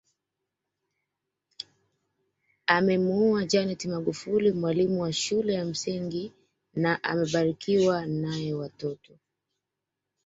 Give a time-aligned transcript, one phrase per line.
[2.67, 6.33] Amemuoa Janet Magufuli mwalimu wa shule ya msingi
[6.73, 9.17] na amebarikiwa nae watoto